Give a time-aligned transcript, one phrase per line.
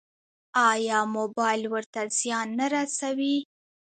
[0.71, 3.37] ایا موبایل ورته زیان نه رسوي؟